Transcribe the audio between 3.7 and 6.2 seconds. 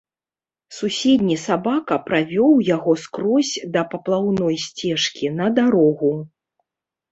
да паплаўной сцежкі на дарогу.